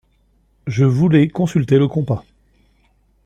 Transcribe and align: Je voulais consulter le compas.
Je 0.65 0.83
voulais 0.83 1.27
consulter 1.29 1.77
le 1.77 1.87
compas. 1.87 2.25